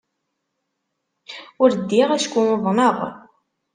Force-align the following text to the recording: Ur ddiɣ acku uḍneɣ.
Ur 1.61 1.69
ddiɣ 1.75 2.09
acku 2.17 2.41
uḍneɣ. 2.53 2.97